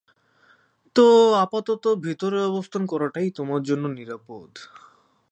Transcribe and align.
তো 0.95 1.05
আপাতত 1.35 1.83
ভেতরে 2.03 2.39
অবস্থান 2.45 2.83
করাটাই 2.85 3.27
তোমার 3.31 3.61
জন্য 3.63 3.83
নিরাপদ। 3.89 4.49